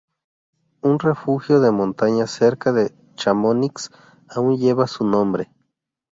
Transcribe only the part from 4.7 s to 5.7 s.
su nombre.